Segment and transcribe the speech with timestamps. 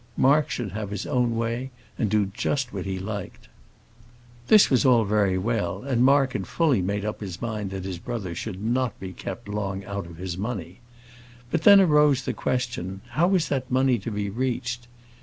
[0.17, 3.47] Mark should have his own way, and do just what he liked.
[4.47, 7.99] This was all very well, and Mark had fully made up his mind that his
[7.99, 10.79] brother should not be kept long out of his money.
[11.51, 14.87] But then arose the question, how was that money to be reached?